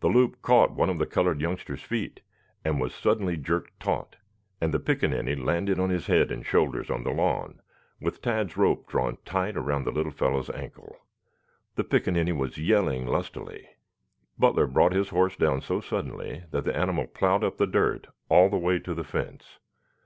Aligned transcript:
The 0.00 0.08
loop 0.08 0.40
caught 0.40 0.72
one 0.72 0.88
of 0.88 0.96
the 0.98 1.04
colored 1.04 1.42
youngster's 1.42 1.82
feet 1.82 2.22
and 2.64 2.80
was 2.80 2.94
suddenly 2.94 3.36
jerked 3.36 3.78
taut, 3.78 4.16
and 4.58 4.72
the 4.72 4.80
pickaninny 4.80 5.34
landed 5.34 5.78
on 5.78 5.90
his 5.90 6.06
head 6.06 6.32
and 6.32 6.46
shoulders 6.46 6.90
on 6.90 7.02
the 7.04 7.10
lawn 7.10 7.60
with 8.00 8.22
Tad's 8.22 8.56
rope 8.56 8.88
drawn 8.88 9.18
tight 9.26 9.54
around 9.54 9.84
the 9.84 9.92
little 9.92 10.12
fellow's 10.12 10.48
ankle. 10.48 10.96
The 11.74 11.84
pickaninny 11.84 12.32
was 12.32 12.56
yelling 12.56 13.06
lustily. 13.06 13.68
Butler 14.38 14.66
brought 14.66 14.92
his 14.94 15.10
horse 15.10 15.36
down 15.36 15.60
so 15.60 15.82
suddenly 15.82 16.44
that 16.52 16.64
the 16.64 16.74
animal 16.74 17.06
plowed 17.06 17.44
up 17.44 17.58
the 17.58 17.66
dirt 17.66 18.06
all 18.30 18.48
the 18.48 18.56
way 18.56 18.78
to 18.78 18.94
the 18.94 19.04
fence. 19.04 19.58